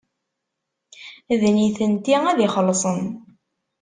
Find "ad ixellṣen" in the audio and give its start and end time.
2.29-3.01